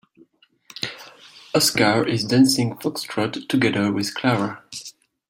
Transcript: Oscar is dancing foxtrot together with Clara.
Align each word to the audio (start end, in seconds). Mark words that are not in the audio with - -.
Oscar 1.53 2.07
is 2.07 2.23
dancing 2.23 2.73
foxtrot 2.75 3.47
together 3.47 3.91
with 3.91 4.15
Clara. 4.15 4.63